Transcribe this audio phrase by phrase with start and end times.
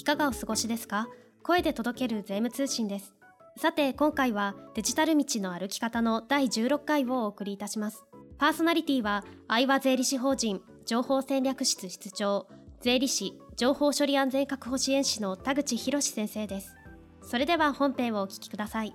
[0.00, 1.08] いかがお過ごしですか？
[1.42, 3.12] 声で届ける税務通信です。
[3.58, 8.04] さて今回はデジタル道の歩き方の第16回をお送りいたします。
[8.38, 12.46] パーソナリティは愛和税理士法人情報戦略室室長
[12.80, 16.74] 税理士情報処理安全確保支援士の田口博先生です。
[17.20, 18.94] それでは本編をお聞きください。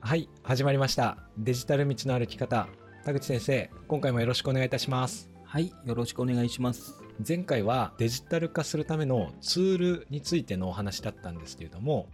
[0.00, 1.18] はい始まりました。
[1.36, 2.68] デジタル道の歩き方。
[3.04, 5.28] 田口先生今回もよろしくお願いいたします。
[5.44, 12.08] はいよろしくお願いします前回はデジタル化するためのツールについてのお話だったんですけれども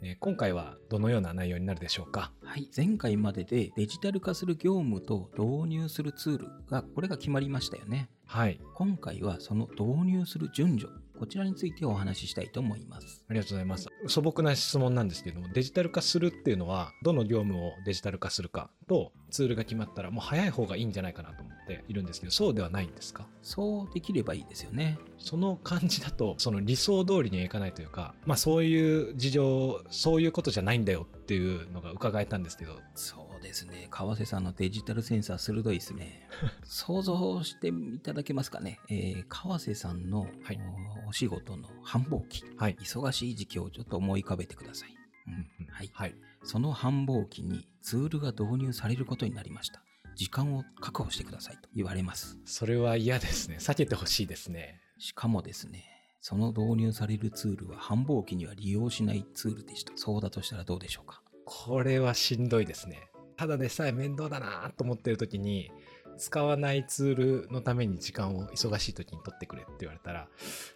[0.00, 2.30] え今回はどのような内容になるでしょうか？
[2.42, 8.08] はい前回まででデジタル化する業務と導入するツールがこれが決まりましたよね。
[8.26, 8.60] はい。
[8.74, 13.24] 今回はその導入する順序こちらについてお話ししたいと思います。
[13.28, 13.88] ありがとうございます。
[14.08, 23.26] 素朴な質問なんですけどもデジタル化するっていうのはどの業務をデジタル化するかとツールが決まったらもう早い方がいいんじゃないかなと思っているんですけどそうではないんですか？
[23.42, 24.98] そうできればいいですよね。
[25.18, 33.86] その感じだとその理想通りにはいかないというかまあそういう事情そういうことじゃないんだよっていうのが伺えたんですけどそうですね。
[33.90, 36.28] 川瀬さんのデジタルセンサー鋭いですね。
[36.64, 40.60] 想像していただけますかね、えー、川瀬さんの、はい、
[41.08, 44.96] お仕事の繁忙期、はい、忙しい時期をちょっと思い浮かべてください、
[45.28, 45.66] うん。
[45.68, 49.82] はい、はい、その繁忙期にツールが導入されることになりました。
[50.16, 52.38] 時間を確保してくださいと言われます。
[52.44, 53.56] それは嫌ですね。
[53.58, 54.80] 避けてほしいですね。
[54.98, 55.84] しかもですね
[56.20, 59.92] その導入されるツールは繁忙期には利用しないツールでした。
[59.96, 61.20] そうだとしたらどうでしょうか？
[61.44, 63.02] これはしんどいですね
[63.36, 65.70] ただでさえ面倒だなと思ってる時に
[66.16, 67.14] 使わないツー
[67.46, 70.28] ルのために時間を忙しい時に取ってくれって言われたら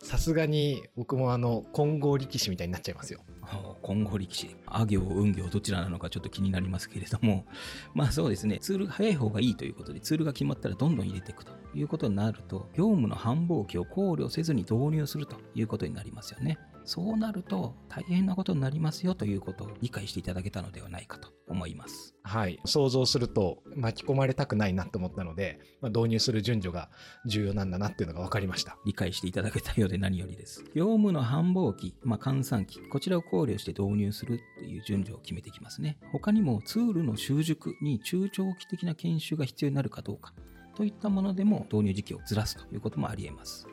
[0.02, 3.20] さすがに僕もあの混合力士みたいになっちゃいますよ。
[3.82, 4.56] 混合力士。
[4.66, 7.46] あ行運行どちらなのかちょっと気になりますけれども。
[7.94, 8.58] まあそうですね。
[8.60, 16.58] ツールが早い方がいいということでツールが決まったらどんどん入れていくということになると業務の繁忙期を考慮せずに導入するということになりますよね。
[16.88, 22.14] そうなると大変なことになりますよということを理解していただけたのではないかと思います。
[22.22, 22.58] はい。
[22.64, 26.88] 想像すると巻き込まれたくないなと思ったので、まあ、導入する順序が
[27.26, 28.78] 重要なんだなっていうのが分かりました。
[28.86, 30.64] 理解していただけたようで何よりです。
[30.74, 35.98] 業務の繁忙期、まあ、換算期、こちらを考慮して導入するっていう順序を決めていきますね。
[36.10, 40.32] 他にもツールの習熟に中長期的な研修が必要になるかどうか
[40.74, 43.66] といったものでも導入時期をずらすということもあり得ます。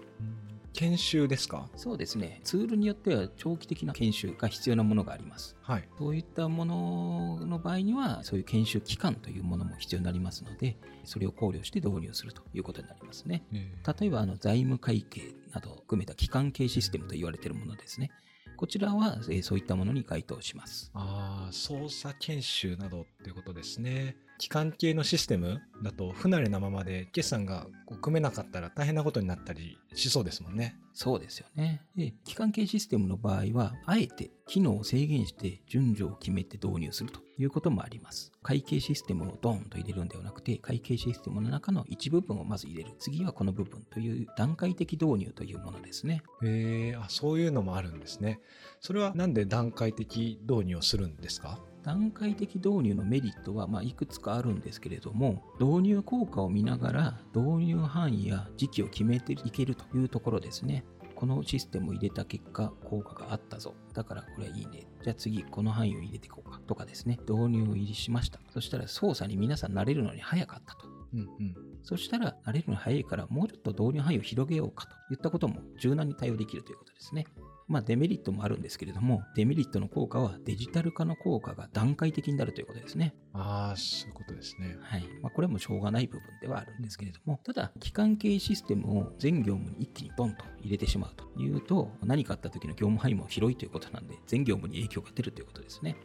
[0.75, 1.69] 研修ですか？
[1.75, 2.41] そうですね。
[2.44, 5.56] ツールによっては長期的な研修が必要なものがあります。
[5.62, 5.90] はい。
[5.97, 13.44] そういったものの場合には、そういう研修期間というものも必要になりますので、それを考慮して導入するということになりますね。
[13.52, 18.12] 例えば、あの財務会計などを含めた期間系システムと言われているものですね。
[18.57, 20.92] こちらは、えー、そういったものに該当します。
[20.94, 24.16] ああ、操作研修などっていうことですね。
[24.38, 30.75] 機関系のシステムだと不慣れなままで決算がこう組めなかったら大変なことになったりしそうですもんね。
[30.94, 31.81] そうですよね。
[31.96, 38.31] で、機関系システムの場合は、あえて機能を制限して順序を決めて導入するということもあります。
[38.44, 42.95] 会計システムをドーンと入れるんではなくて、会計システムの中の一部分をまず入れる。
[43.00, 46.24] 次はこの部分という段階的導入というものですね。
[46.44, 48.40] へえ、あ、そういうのもあるんですね。
[48.79, 51.59] それはなんで段階的導入をするんですか？
[51.85, 60.84] 段階的導入のメリットはまいくつかあるんですけれども導入効果を見ながら導入範囲や時期を決めていけるというところですね。
[61.13, 63.75] このシステムを入れた結果効果があったぞ。
[63.94, 64.88] だからこれいいね。
[65.03, 66.59] じゃあ次この範囲を入れていこうか。
[66.68, 67.19] とかですね。
[67.22, 68.40] 導入を入りしました。
[68.50, 70.88] そしたら操作に皆さん慣れるのに早かったと。
[71.13, 77.25] うんうん、そしたら慣れるの早いからもうちょっと導入範囲を広げようかといったことも柔軟に対応できるということですね。
[77.67, 83.15] まあデメリットもあるんですけれども、デメリットの効果はデジタル化の効果が段階的になるということですね。
[83.33, 84.77] ああ、そういうことですね。
[84.81, 85.03] はい。
[85.21, 95.95] まあこれもしょうがない部分ではあるんですけれども、ただ、機関系システムを全業務に一気にドンと入れてしまうというと、何かあった時の業務範囲も広いということなんで、全業務に影響が出るということですね。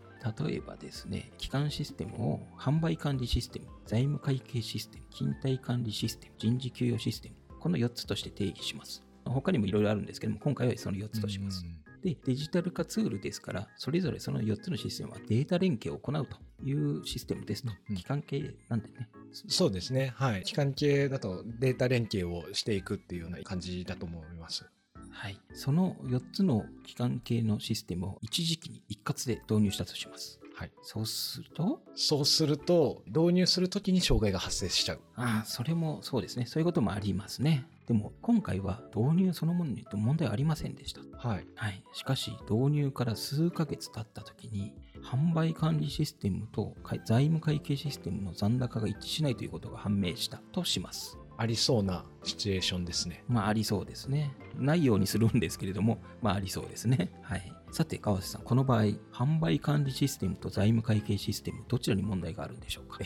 [0.47, 9.09] 例えばですね、基幹システムを販売管理システム、財務会計システム、勤怠管理システム、人事給与システム、この4つとして定義します。
[9.25, 11.65] 他にもいろいろあるんですけども、今回はその4つとします。
[12.03, 17.72] で、デジタル化ツールですから、それぞれその4つのシステムはデータ連携を行うというシステムですと。
[17.95, 19.09] 機関系なんでね。
[19.33, 20.13] そうですね。
[20.17, 20.43] はい。
[20.43, 24.65] 機関系だとデータ連携をしていくっていうような感じだと思います。
[25.11, 25.39] はい。
[25.53, 30.41] その4つの機関系のシステムを一時期に一括で導入したとします。
[30.55, 30.71] はい。
[30.83, 31.83] そうすると？
[31.95, 35.01] そうすると、導入するときに障害が発生しちゃう。
[35.16, 36.47] ああ、それもそうですね。
[36.47, 37.66] そういうこともありますね。
[37.91, 41.01] でも今回は導入そのものに問題はありませんでした。
[41.19, 41.47] はい。
[41.57, 41.83] はい。
[41.92, 44.72] しかし導入から数ヶ月経った時に
[45.03, 51.19] 販売管理システムと財務会計システムの残高が一致しないということが判明したとします。
[51.37, 53.25] ありそうなシチュエーションですね。
[53.27, 54.37] まあありそうですね。
[54.54, 57.10] ないようにするんですけれども、まあありそうですね。
[57.22, 57.53] はい。
[57.72, 58.83] さて、川瀬さん、この場合、
[59.13, 63.01] 販売管理システムと財務会計システム、どちらに問題があるんでしょうか？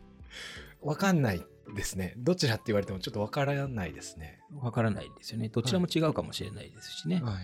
[0.80, 1.44] わかんない
[1.74, 2.14] ですね。
[2.16, 4.40] どちらって言われてもちょっとわからないですね。
[4.60, 5.48] わからないですよね。
[5.48, 7.20] どちらも違うかもしれないですしね。
[7.22, 7.34] はい。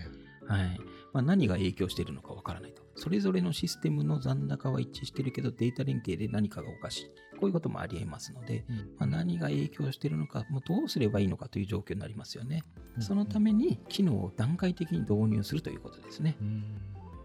[0.47, 0.79] はい。
[1.13, 2.81] まあ、何が影響しているのかわからないと。
[2.95, 7.05] それぞれのシステムの残高は一致してるけど、データ連携で何かがおかしい。
[7.39, 8.65] こういうこともありえますので、
[8.97, 12.63] まあ、何が影響しているのか、もうどうすればいいのかという状況になりますよね。
[12.99, 16.37] そのために機能を段階的に導入するということですね。
[16.41, 16.63] うん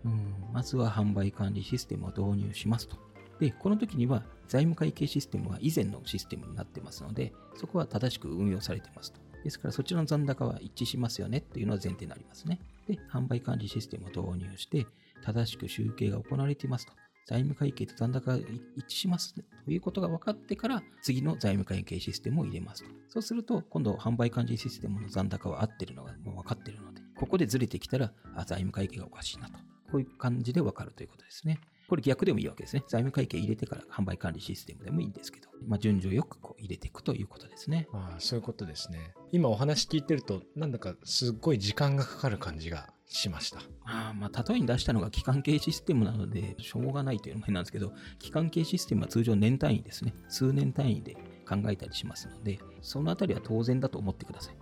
[0.04, 2.96] うん、まずは販売管理システムを導入しますと。
[3.40, 9.20] で、この時には財務会計システムは以前のシステムになってますので、そこは正しく運用されてますと。
[9.44, 12.58] ですからそちらの残高は一致しますよねっていうのは前提になりますね。
[12.88, 14.86] で、販売管理システムを導入して、
[15.22, 16.92] 正しく集計が行われていますと。
[17.26, 18.38] 財務会計と残高が
[18.76, 22.90] 一致しますということが分かってから、次の財務会計システムを入れますと。
[23.08, 29.58] そうすると、今度販売管理システムの残高は合ってるのがもう分かってるので、ここでずれてきたら、あ、財務会計がおかしいなと。
[29.90, 31.60] こういう感じで分かるということですね。
[31.88, 32.80] これ逆でもいいわけですね。
[32.88, 37.88] 財務会計入れてから販売管理システムでもいいんですけど、まあ、順序よくこう入れていくということですね。
[37.92, 39.14] ああそういうことですね。
[39.32, 43.60] 今お話聞いてると、なんだかすっごい時間がかかる感じがしました。
[43.84, 50.14] あまあ、例えに出したのが期間系システムなので、しょうがないというのも変なんですけど、期間系システムは通常年単位ですね。
[50.28, 51.14] 数年単位で
[51.48, 54.56] 考えたりしますので、そのあたりは当然だと思ってください。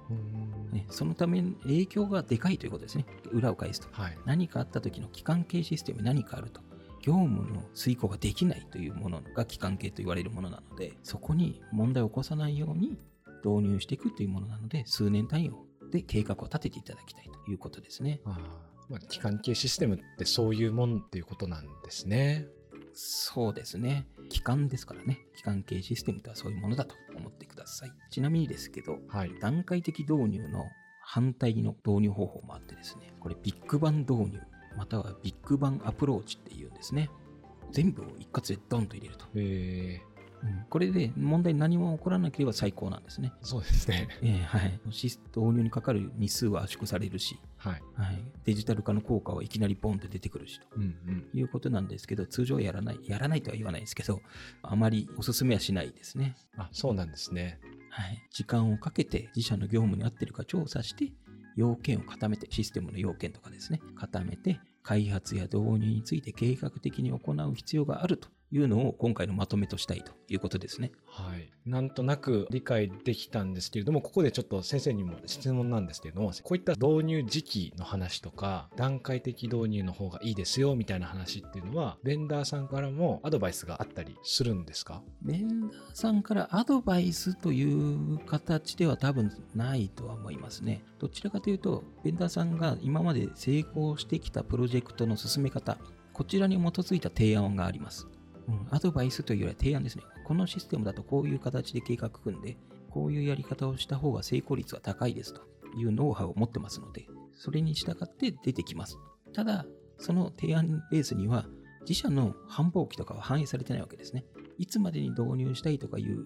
[0.75, 3.07] ね、そのために影響がでかいということですね。
[3.33, 3.89] 裏を返すと。
[3.93, 4.19] はい。
[4.27, 6.61] 何かあった時の期間系システムに何かあると。
[7.05, 12.97] 業務の遂行ができないというものが期間系と言われるものなので、そこに問題を起こさないように
[13.45, 15.53] 導入していくというものなので、数年単位
[15.93, 18.23] で計画を立てていただきたいということですね。
[18.25, 22.47] ああまあ、機関系システムってそういうもんっていうことなんですね。
[22.95, 24.07] そうですね。
[24.31, 25.19] 機関ですからね。
[25.37, 27.93] 機関系システムとはそういうものだと思ってください。
[28.11, 29.33] ちなみにですけど、はい。
[29.41, 30.65] 段階的導入の
[31.03, 34.41] 反対の導入方法もあってですね、これビッグバン導入、
[34.77, 37.11] またはビッグバンアプローチっていうんですね。
[37.71, 39.27] 全部を一括でドンと入れると。
[39.35, 40.01] え
[40.43, 43.33] うんこれで問題何も起こらなければ最高なんですね。
[43.43, 44.09] ー、そうですね。
[44.21, 44.79] えーはい。
[44.91, 47.83] シス導入にかかる日数は圧縮されるし、はい。
[47.95, 50.67] はい、デジタル化の効果はいきなりボンって出てくるしと。
[50.77, 51.29] うんうん。
[51.33, 53.01] いうことなんですけど、通常やらない。
[53.05, 54.21] やらないとは言わないですけど、
[54.63, 56.37] あまりお勧めはしないですね。
[56.59, 57.59] あ、そうなんですね。
[57.89, 58.23] はい。
[58.31, 61.13] 時間をかけて自社の業務に合ってるか調査して、
[61.57, 70.93] 要件を固めて、システムの要件とかですね、固めて、開発や導入について計画的に行う必要があるというのを今回のまとめとしたいということですね。
[71.07, 71.51] はい。
[71.67, 85.03] なんとなく理解できたんですけれども、ここでちょっと先生にも質問なんですけれども、こういった導入時期の話とか、段階的導入の方がいいですよみたいな話っていうのは、ベンダーさんからもアドバイスがあったりするんですか？
[85.23, 90.85] ベンダーさんからアドバイスという形では多分ないとは思いますね。
[91.01, 95.77] どちらかというと、ベンダーさんが今まで成功してきたプロジェクトの進め方、
[96.13, 98.07] こちらに基づいた提案があります。
[98.49, 100.05] うん、アドバイスというよりは提案ですね。
[100.25, 102.57] このシステムだとこういう形で計画組んで、
[102.91, 105.41] こういうやり方をした方が成功率は高いですと
[105.77, 108.99] いうノウハウを持ってますので、それに従って出てきます。
[109.33, 109.67] ただ、
[109.99, 111.47] その提案ベースには、
[111.83, 114.25] 自社の繁忙期とかは反映されてないわけですね。
[114.59, 116.25] いつまでに導入したいとかいう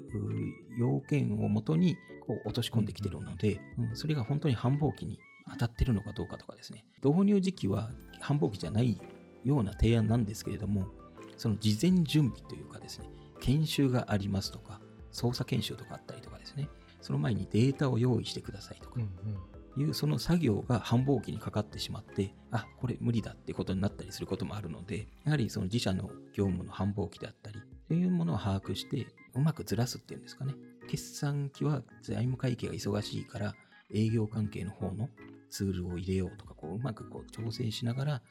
[0.79, 5.19] 要件をもとにこう落とし込んできてるので、うんそれが本当に繁忙期に
[5.51, 6.85] 当たってるのかどうかとかですね。
[7.03, 9.01] 導入時期は繁忙期じゃない
[9.45, 10.89] ような提案なんですけれども、
[11.39, 13.07] その事前準備というかですね、
[13.41, 14.81] 研修がありますとか、
[15.11, 16.69] 操作研修とかあったりとかですね、
[17.01, 19.09] その前にデータを用意してくださいとかん
[19.81, 30.55] いうその作業が繁忙期にかかってしまって、あ、これ無理だってことになったりすることもあるので、やはりその自社の業務の繁忙期であったり、というものを把握して、うまくずらすっていうんですかね。
[30.89, 33.55] 決算期は財務会計が忙しいから、
[33.95, 35.09] 営業関係の方の
[35.51, 38.23] ツールを入れようとか、こううまくこう調整しながら、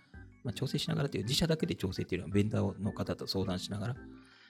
[0.47, 3.95] まあ、調整しながらという自社だけで調整というのはベンダーの方と相談しながら、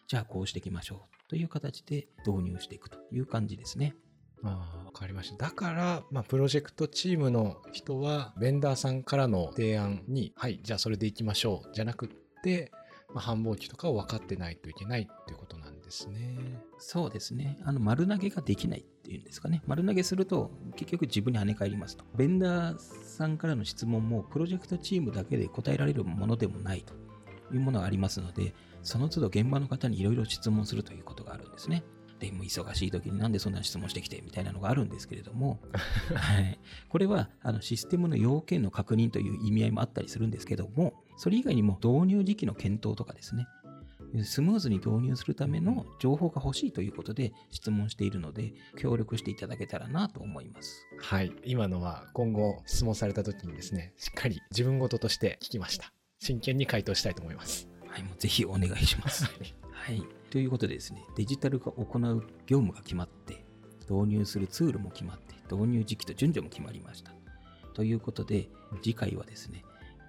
[0.06, 3.96] じゃあこうしていきましょうという形で導入していくという感じですね。
[4.44, 5.38] ああ、わかりました。
[5.38, 12.10] だから、まあ、プロジェクトチームの人は、ベンダーさんからの提案に、はい、じゃあそれでいきましょう、じゃなくっ
[12.44, 12.72] て、
[13.10, 16.60] まあ、繁忙期とかを分かってないといけないっていうことなんですね。
[16.78, 17.58] そうですね。
[17.64, 19.64] あの、丸投げができないっていうんですかね。
[19.66, 22.04] 丸投げすると、結局自分に跳ね返りますと。
[22.16, 26.94] ベンダーさんからの質問も、プロジェクトチームだけで答えられるものでもないと
[27.54, 28.54] いうものがありますので、
[28.84, 31.84] その都度現場の方にいろいろ質問するということがあるんですね。
[32.20, 35.60] でも忙しい時になんでそんな質問してきてみたいなのがあるんですけれども、
[36.16, 43.48] はい、これはあのシステムの要件の確認という意味合いもあったりするんですけども、それ以外にも導入時期の検討とかですね、
[44.24, 50.88] スムーズに導入するための情報が欲しいということで質問しているので、協力していただけたらなと思います。
[51.00, 51.32] はい。
[51.44, 55.92] 今のは今後質問された時にですね、しっかり自分事として聞きました。
[56.20, 57.70] 真剣に回答したいと思います。
[57.88, 59.26] はい、もうぜひお願いします。
[59.72, 60.04] はい。
[60.30, 63.46] ということでですね、デジタル化を行う業務が決まって、
[63.90, 67.14] 導入するツールも決まって、導入時期と順序も決まりました。
[67.74, 68.50] ということで、
[68.82, 69.64] 次回はですね、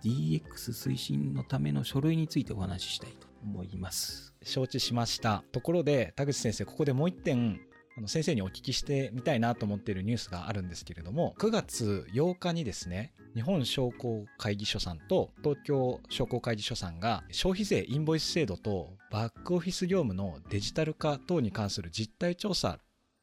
[0.05, 4.35] DX 推進のための書類についてお話ししたいと思います。
[4.43, 5.43] 承知しました。
[5.53, 7.61] ところで、田口先生、ここでもう一点、
[7.97, 22.79] あの先生にお聞きしてみたいなと思っているニュースがあるんですけれども、9月8日にですね、日本商工会議所さんと東京商工会議所さんが消費税インボイス制度とバックオフィス業務のデジタル化等に関する実態調査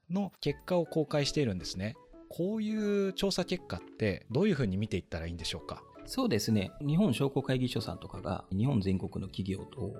[0.09, 1.95] の結果を公開しているんですね。
[2.29, 5.83] こういう調査結果ってどういうふうに見ていったらいいんでしょうか？
[6.05, 9.93] そうですね、日本商工会議所さんとかが日本全国の企業と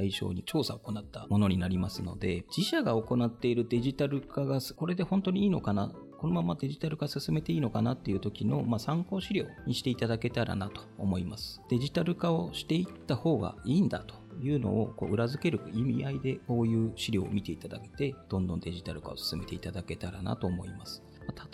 [0.00, 11.60] 対象に調査を行ったものになりますので、自社が行っているデジタル化がこれで本当にいいのかな、このままデジタル化進めていいのかなっていう時の、まあ、参考資料にしていただけたらなと思います。
[11.68, 21.02] デジタル化をしていった方がいいんだというのをこう裏付ける意味合いでこういう資料を見ていただけて、どんどんデジタル化を進めていただけたらなと思います。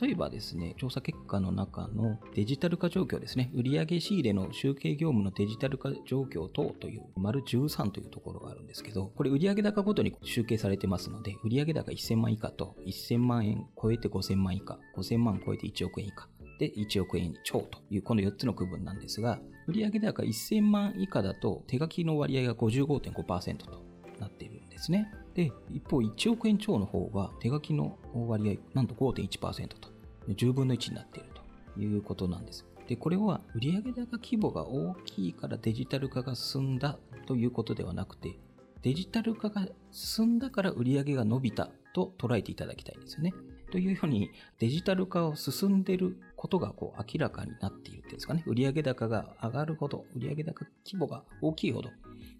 [0.01, 16.29] 例えばですね、調査結果の中のデジタル化状況ですね、売上仕入れの集計業務のデジタル化状況等という、丸13というところがあるんですけど、これ売上高ごとに集計されてますので、売上高1000万以下と1000万円超えて5000万以下、5000万超えて1億円以下、
[16.59, 23.85] で1億円超というこの4つの区分なんですが、売上高1000万以下だと手書きの割合が55.5%と
[24.21, 25.11] なっているんですね。
[25.37, 29.91] で、一方、1億円超の方が手書きの割合、なんと5.1%と、
[30.29, 31.29] 10分の1になっている
[31.75, 32.65] ということなんです。
[32.89, 38.39] で、これは売上高規模が大きいからデジタル化が進んだということではなくて、
[38.81, 43.35] デジタル化が進んだから売上が伸びたと捉えていただきたいんですよね。
[43.71, 48.43] というように、デジタル化を進んでいることがこう明らかになっているっていうんですかね。
[48.47, 51.91] 売上高が上がるほど、売上高規模が大きいほど、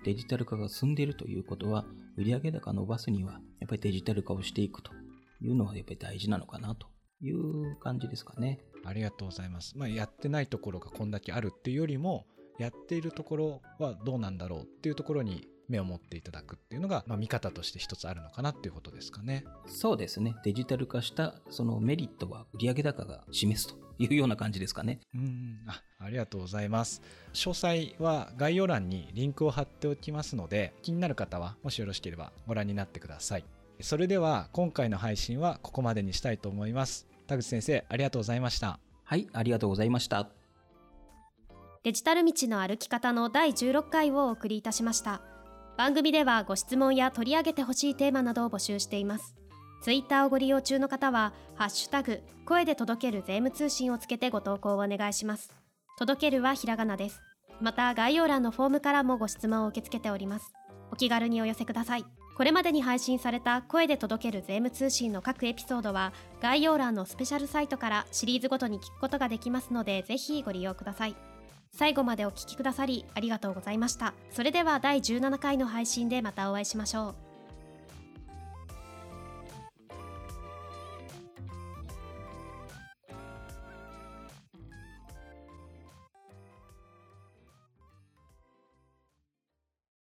[0.05, 1.85] デジタル化が進んでいるということは、
[2.17, 4.93] 売上高伸ばすには、やっぱりデジタル化をしていくと
[5.41, 6.87] いうのはやっぱり大事なのかなと
[7.23, 8.61] いう感じですかね。
[8.85, 9.77] ありがとうございます。
[9.77, 12.27] まあ、やってないところがこんだけあるっていうよりも、
[12.59, 19.45] やっているところはどうなんだろうっていうところに目を持っていただくっていうのが、まあ、見方として一つあるのかなっていうことですかね。
[19.67, 20.35] そうですね。
[20.45, 25.01] デジタル化したそのメリットは売上高が示すというような感じですかね。
[25.15, 27.03] うんあありがとうございます。
[27.33, 33.45] 詳細は概要欄にリンクを貼っておきますので、気になる方はもしよろしければご覧になってください。
[33.81, 37.07] それでは今回の配信はここまでにしたいと思います。
[37.27, 38.79] 田口先生、ありがとうございました。
[39.05, 40.31] はい、ありがとうございました。
[41.87, 45.23] デジタル道の歩き方の第16回をお送りいたしました
[45.79, 49.36] 番組ではご質問や取り上げてほしいテーマなどを募集しています
[49.81, 55.53] ツイッターをご利用中の方はハッシュタグ声で届ける税務通信をつけてご投稿をお願いします。
[55.99, 57.21] 届けるはひらがなです。
[57.61, 60.53] また概要欄のフォームからもご質問を受け付けております。
[60.91, 62.05] お気軽にお寄せください。
[62.37, 71.17] これまでに配信された声で届ける税務通信の各エピソードは概要欄のスペシャルサイトからシリーズごとに聞くことができますのでぜひご利用ください。
[71.73, 74.13] 最後までお聞きくださりありがとうございました。
[74.31, 77.26] それでは第17回の配信でまたお会いしましょう。